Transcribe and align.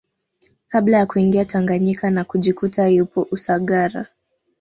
Kabla 0.67 0.97
ya 0.97 1.05
kuingia 1.05 1.45
Tanganyika 1.45 2.09
na 2.09 2.23
kujikuta 2.23 2.87
yupo 2.87 3.27
Usagara 3.31 4.07